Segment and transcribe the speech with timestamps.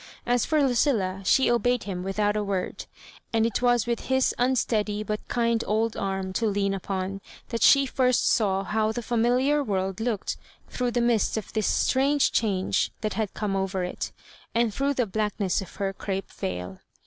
[0.25, 2.87] As for Lucilla^ she obeyed him without a word;
[3.31, 7.85] and it was with his unsteady but kind old arm to lean upon that she
[7.85, 10.37] first saw how the familiar, world looked
[10.67, 14.11] through the mist of tiiis strange change that had come over it,
[14.55, 16.79] and through the blackness of her crape veil.